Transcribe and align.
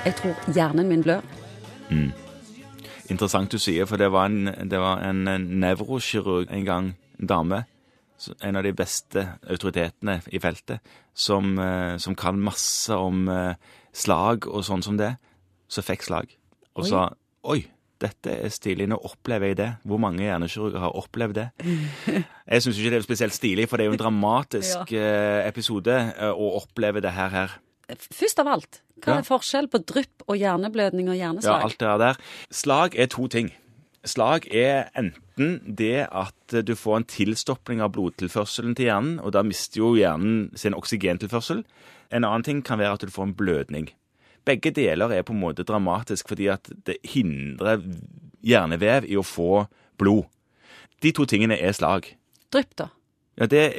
Jeg 0.00 0.14
tror 0.16 0.52
hjernen 0.56 0.88
min 0.88 1.02
blør. 1.04 1.24
Interessant 3.10 3.52
du 3.52 3.58
sier, 3.60 3.84
for 3.90 4.00
det 4.00 4.08
var 4.14 4.30
en, 4.30 4.48
det 4.70 4.78
var 4.80 5.02
en 5.04 5.26
nevrokirurg 5.60 6.48
en 6.48 6.64
gang, 6.64 6.88
en 7.20 7.28
dame, 7.28 7.58
en 8.40 8.56
av 8.56 8.64
de 8.64 8.72
beste 8.76 9.26
autoritetene 9.44 10.20
i 10.32 10.40
feltet, 10.40 10.80
som, 11.12 11.52
eh, 11.58 11.98
som 12.00 12.16
kan 12.16 12.40
masse 12.40 12.96
om 12.96 13.28
eh, 13.28 13.60
slag 13.92 14.48
og 14.48 14.64
sånn 14.64 14.84
som 14.86 14.96
det, 14.96 15.14
som 15.68 15.84
fikk 15.84 16.08
slag. 16.08 16.32
Og 16.78 16.86
Oi. 16.86 16.88
sa 16.88 17.06
oi, 17.52 17.60
dette 18.00 18.40
er 18.46 18.52
stilig, 18.52 18.88
nå 18.88 18.96
opplever 19.04 19.52
jeg 19.52 19.60
det. 19.60 19.70
Hvor 19.84 20.00
mange 20.00 20.24
hjernekirurger 20.24 20.80
har 20.80 20.96
opplevd 20.96 21.42
det? 21.42 21.48
Jeg 22.50 22.64
syns 22.64 22.78
ikke 22.80 22.90
det 22.90 22.98
er 22.98 23.04
spesielt 23.04 23.36
stilig, 23.36 23.68
for 23.68 23.76
det 23.76 23.84
er 23.84 23.90
jo 23.92 23.96
en 23.98 24.00
dramatisk 24.00 24.94
ja. 24.96 25.44
episode 25.44 25.92
eh, 25.92 26.32
å 26.32 26.54
oppleve 26.62 27.04
det 27.04 27.12
her. 27.14 27.36
her. 27.36 27.60
Først 27.98 28.38
av 28.38 28.46
alt, 28.48 28.82
hva 29.00 29.14
Ja. 29.14 29.18
er 29.18 29.22
forskjell 29.22 29.68
på 29.68 29.84
drypp 29.84 30.22
og 30.28 30.36
hjerneblødning 30.36 31.08
og 31.08 31.16
Ja, 31.16 31.32
hjerneslag? 31.32 31.62
alt 31.62 31.78
det 31.78 31.98
der. 31.98 32.16
Slag 32.50 32.94
er 32.98 33.06
to 33.06 33.26
ting. 33.28 33.52
Slag 34.04 34.46
er 34.54 34.88
enten 34.96 35.74
det 35.76 36.08
at 36.10 36.64
du 36.64 36.74
får 36.74 36.96
en 36.96 37.04
tilstopping 37.04 37.80
av 37.82 37.92
blodtilførselen 37.92 38.74
til 38.76 38.86
hjernen, 38.86 39.20
og 39.22 39.32
da 39.32 39.42
mister 39.42 39.78
jo 39.78 39.94
hjernen 39.94 40.56
sin 40.56 40.72
oksygentilførsel. 40.74 41.64
En 42.12 42.24
annen 42.24 42.42
ting 42.42 42.62
kan 42.64 42.78
være 42.78 42.92
at 42.94 43.00
du 43.00 43.06
får 43.08 43.22
en 43.24 43.34
blødning. 43.34 43.90
Begge 44.46 44.70
deler 44.72 45.10
er 45.12 45.22
på 45.22 45.32
en 45.32 45.40
måte 45.40 45.64
dramatisk 45.64 46.28
fordi 46.28 46.48
at 46.48 46.62
det 46.84 46.96
hindrer 47.04 47.82
hjernevev 48.42 49.04
i 49.04 49.16
å 49.16 49.22
få 49.26 49.66
blod. 49.98 50.24
De 51.02 51.12
to 51.12 51.24
tingene 51.26 51.58
er 51.60 51.72
slag. 51.72 52.06
Drypp, 52.52 52.74
da. 52.76 52.88
Ja, 53.38 53.46
det 53.46 53.74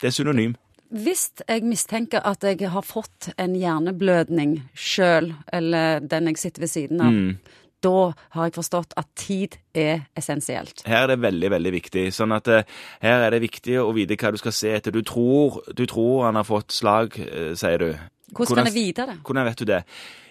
det 0.00 0.08
er 0.08 0.10
synonym. 0.10 0.56
Hvis 0.90 1.30
jeg 1.48 1.62
mistenker 1.66 2.22
at 2.24 2.44
jeg 2.46 2.70
har 2.70 2.82
fått 2.86 3.30
en 3.38 3.54
hjerneblødning 3.58 4.58
sjøl, 4.74 5.32
eller 5.52 6.00
den 6.00 6.28
jeg 6.30 6.38
sitter 6.38 6.60
ved 6.60 6.68
siden 6.72 7.00
av, 7.00 7.12
Mm. 7.12 7.38
da 7.82 8.12
har 8.30 8.44
jeg 8.46 8.54
forstått 8.54 8.94
at 8.96 9.06
tid 9.14 9.56
er 9.74 10.06
essensielt. 10.16 10.82
Her 10.86 11.04
er 11.04 11.06
det 11.14 11.20
veldig, 11.20 11.50
veldig 11.50 11.72
viktig. 11.72 12.04
Sånn 12.12 12.32
at 12.34 12.48
uh, 12.48 12.62
her 13.02 13.26
er 13.26 13.30
det 13.30 13.42
viktig 13.42 13.78
å 13.78 13.92
vite 13.94 14.16
hva 14.16 14.32
du 14.32 14.38
skal 14.38 14.52
se 14.52 14.72
etter. 14.74 14.90
Du 14.92 15.02
tror, 15.02 15.62
du 15.74 15.86
tror 15.86 16.24
han 16.26 16.36
har 16.36 16.44
fått 16.44 16.72
slag, 16.72 17.18
uh, 17.18 17.54
sier 17.54 17.78
du. 17.78 17.90
Hvordan 18.32 18.64
kan 18.64 18.66
jeg 18.66 18.74
vite 18.74 19.06
det? 19.06 19.18
Hvordan 19.22 19.44
vet 19.46 19.58
du 19.58 19.64
det? 19.64 19.84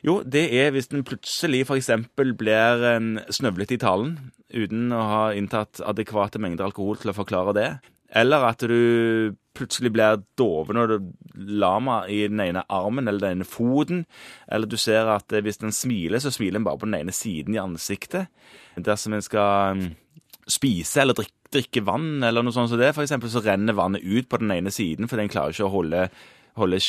Jo, 0.03 0.21
det 0.23 0.53
er 0.53 0.71
hvis 0.75 0.89
den 0.91 1.03
plutselig 1.07 1.63
eksempel 1.69 2.33
blir 2.37 2.83
en 2.95 3.19
snøvlet 3.31 3.71
i 3.71 3.77
talen, 3.81 4.17
uten 4.51 4.91
å 4.91 5.01
ha 5.09 5.23
inntatt 5.33 5.79
adekvate 5.81 6.39
mengder 6.39 6.67
alkohol 6.67 6.97
til 6.99 7.13
å 7.13 7.15
forklare 7.15 7.53
det. 7.55 7.69
Eller 8.13 8.43
at 8.45 8.59
du 8.59 9.33
plutselig 9.55 9.91
blir 9.95 10.21
doven 10.39 10.79
og 10.81 10.91
du 10.91 11.09
lama 11.35 12.01
i 12.11 12.21
den 12.29 12.41
ene 12.43 12.65
armen 12.71 13.07
eller 13.07 13.23
den 13.23 13.39
ene 13.39 13.47
foten. 13.47 14.03
Eller 14.51 14.69
du 14.69 14.77
ser 14.81 15.09
at 15.13 15.33
eh, 15.33 15.43
hvis 15.45 15.61
den 15.63 15.75
smiler, 15.75 16.21
så 16.21 16.33
smiler 16.33 16.59
den 16.59 16.67
bare 16.67 16.81
på 16.81 16.89
den 16.89 16.99
ene 16.99 17.15
siden 17.15 17.55
i 17.55 17.61
ansiktet. 17.61 18.31
Dersom 18.75 19.15
en 19.15 19.25
skal 19.25 19.79
mm, 19.79 19.89
spise 20.51 21.03
eller 21.03 21.17
drikke, 21.17 21.33
drikke 21.55 21.83
vann 21.87 22.23
eller 22.25 22.43
noe 22.43 22.55
sånt 22.55 22.71
som 22.71 22.81
det, 22.81 22.93
for 22.95 23.05
eksempel, 23.05 23.31
så 23.31 23.43
renner 23.43 23.77
vannet 23.77 24.03
ut 24.03 24.29
på 24.29 24.41
den 24.41 24.51
ene 24.51 24.73
siden, 24.73 25.07
for 25.07 25.21
den 25.21 25.31
klarer 25.31 25.55
ikke 25.55 25.67
å 25.69 25.75
holde, 25.75 26.07
holde 26.59 26.81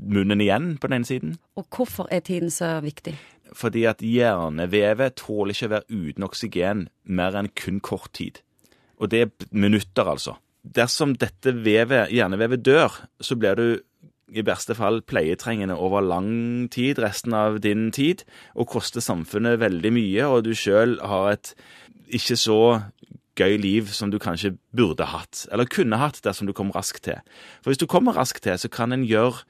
munnen 0.00 0.40
igjen 0.42 0.72
på 0.80 0.88
den 0.88 1.00
ene 1.00 1.08
siden. 1.08 1.36
Og 1.60 1.68
hvorfor 1.74 2.08
er 2.10 2.24
tiden 2.26 2.50
så 2.52 2.78
viktig? 2.84 3.14
Fordi 3.56 3.84
at 3.90 4.02
hjernevevet 4.04 5.18
tåler 5.18 5.54
ikke 5.54 5.68
å 5.68 5.74
være 5.74 5.90
uten 5.90 6.26
oksygen 6.26 6.86
mer 7.10 7.36
enn 7.38 7.50
kun 7.58 7.80
kort 7.84 8.12
tid. 8.16 8.40
Og 9.00 9.10
det 9.12 9.24
er 9.24 9.50
minutter, 9.50 10.06
altså. 10.06 10.36
Dersom 10.60 11.14
dette 11.16 11.54
vevet, 11.64 12.12
hjernevevet 12.12 12.64
dør, 12.64 12.98
så 13.20 13.36
blir 13.40 13.56
du 13.56 13.66
i 14.30 14.44
verste 14.46 14.76
fall 14.78 15.00
pleietrengende 15.02 15.74
over 15.74 16.04
lang 16.04 16.68
tid, 16.70 17.00
resten 17.02 17.34
av 17.34 17.58
din 17.64 17.88
tid, 17.94 18.22
og 18.54 18.68
koster 18.70 19.02
samfunnet 19.02 19.58
veldig 19.62 19.92
mye, 19.94 20.26
og 20.28 20.44
du 20.46 20.52
sjøl 20.54 20.98
har 21.02 21.32
et 21.32 21.54
ikke 22.10 22.36
så 22.38 22.60
gøy 23.40 23.56
liv 23.62 23.90
som 23.94 24.10
du 24.12 24.18
kanskje 24.22 24.54
burde 24.76 25.06
hatt, 25.10 25.46
eller 25.50 25.70
kunne 25.70 25.98
hatt 26.00 26.20
dersom 26.24 26.48
du 26.48 26.54
kom 26.56 26.72
raskt 26.74 27.06
til. 27.08 27.20
For 27.62 27.72
hvis 27.72 27.80
du 27.80 27.88
kommer 27.90 28.18
raskt 28.18 28.44
til, 28.44 28.58
så 28.58 28.70
kan 28.72 28.92
en 28.94 29.06
gjøre 29.08 29.46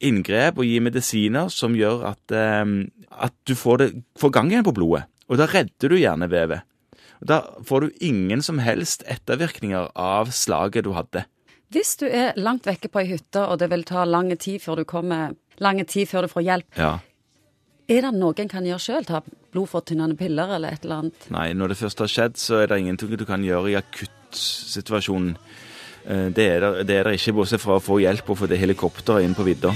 inngrep 0.00 0.58
og 0.58 0.66
gi 0.66 0.80
medisiner 0.82 1.50
som 1.52 1.76
gjør 1.76 2.06
at, 2.14 2.24
eh, 2.32 2.64
at 3.10 3.36
du 3.46 3.54
får, 3.54 3.82
det, 3.82 3.90
får 4.18 4.34
gang 4.34 4.50
igjen 4.50 4.66
på 4.66 4.76
blodet. 4.76 5.04
Og 5.30 5.38
da 5.38 5.46
redder 5.46 5.92
du 5.92 5.96
hjernevevet. 6.00 6.66
Da 7.20 7.42
får 7.66 7.80
du 7.80 7.90
ingen 8.00 8.42
som 8.42 8.58
helst 8.58 9.04
ettervirkninger 9.06 9.90
av 9.94 10.30
slaget 10.32 10.84
du 10.84 10.92
hadde. 10.96 11.26
Hvis 11.70 11.96
du 12.00 12.06
er 12.08 12.32
langt 12.40 12.66
vekke 12.66 12.88
på 12.90 13.02
ei 13.02 13.10
hytte, 13.12 13.44
og 13.46 13.60
det 13.60 13.68
vil 13.70 13.84
ta 13.86 14.04
lang 14.08 14.32
tid 14.40 14.60
før 14.62 14.80
du 14.80 14.84
kommer 14.88 15.36
Lange 15.60 15.84
tid 15.84 16.08
før 16.08 16.24
du 16.24 16.30
får 16.32 16.42
hjelp. 16.46 16.78
Ja. 16.80 16.94
Er 17.90 18.06
det 18.06 18.14
noe 18.16 18.32
en 18.40 18.48
kan 18.48 18.64
gjøre 18.64 18.80
sjøl? 18.80 19.04
Ta 19.04 19.18
blodfortynnende 19.52 20.16
piller 20.16 20.54
eller 20.56 20.72
et 20.72 20.86
eller 20.86 21.02
annet? 21.02 21.26
Nei, 21.28 21.50
når 21.52 21.74
det 21.74 21.76
først 21.82 22.00
har 22.00 22.08
skjedd, 22.08 22.38
så 22.40 22.62
er 22.62 22.70
det 22.70 22.78
ingenting 22.80 23.12
du 23.12 23.26
kan 23.28 23.44
gjøre 23.44 23.68
i 23.68 23.76
akuttsituasjonen. 23.76 25.34
Eh, 26.06 26.30
Det 26.32 26.46
er 26.48 26.60
det, 26.64 26.86
det 26.88 26.96
er 26.96 27.04
det 27.10 27.18
ikke, 27.18 27.34
bortsett 27.36 27.60
fra 27.60 27.76
å 27.76 27.84
få 27.84 28.00
hjelp 28.00 28.30
og 28.32 28.38
få 28.40 28.48
det 28.48 28.56
helikopteret 28.62 29.26
inn 29.26 29.36
på 29.36 29.44
vidda. 29.44 29.74